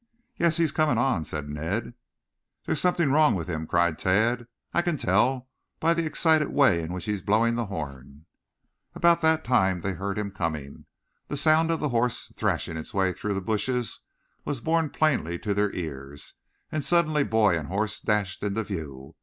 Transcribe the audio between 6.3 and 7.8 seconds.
way in which he is blowing the